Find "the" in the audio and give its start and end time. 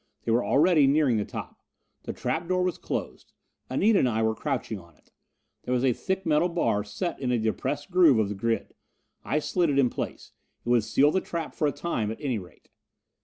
1.17-1.25, 2.05-2.11, 8.27-8.33, 11.11-11.21